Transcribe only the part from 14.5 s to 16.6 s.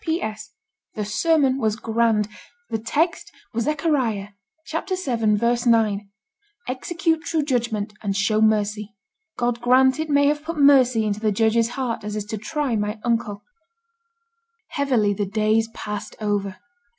Heavily the days passed over.